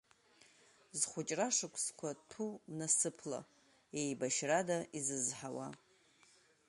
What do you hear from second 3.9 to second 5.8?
еибашьрада изызҳауа!